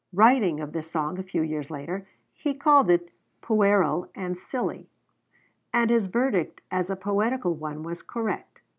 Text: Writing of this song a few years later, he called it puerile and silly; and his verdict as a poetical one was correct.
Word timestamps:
Writing 0.13 0.59
of 0.59 0.71
this 0.73 0.89
song 0.89 1.19
a 1.19 1.23
few 1.23 1.43
years 1.43 1.69
later, 1.69 2.07
he 2.33 2.55
called 2.55 2.89
it 2.89 3.11
puerile 3.39 4.09
and 4.15 4.39
silly; 4.39 4.89
and 5.71 5.91
his 5.91 6.07
verdict 6.07 6.59
as 6.71 6.89
a 6.89 6.95
poetical 6.95 7.53
one 7.53 7.83
was 7.83 8.01
correct. 8.01 8.61